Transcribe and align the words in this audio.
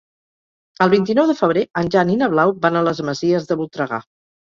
El 0.85 0.89
vint-i-nou 0.93 1.27
de 1.31 1.35
febrer 1.41 1.63
en 1.81 1.91
Jan 1.95 2.11
i 2.13 2.15
na 2.21 2.29
Blau 2.31 2.53
van 2.65 2.79
a 2.79 2.83
les 2.87 3.03
Masies 3.11 3.47
de 3.53 3.59
Voltregà. 3.61 4.01